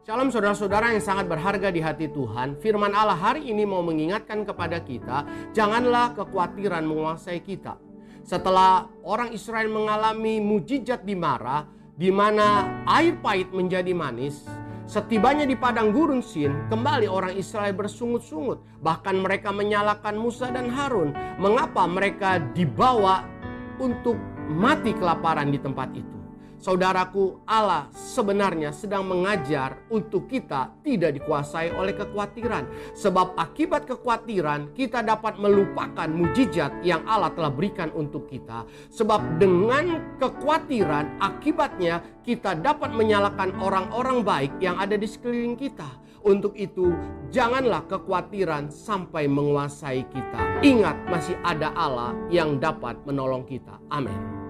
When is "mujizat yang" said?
36.04-37.00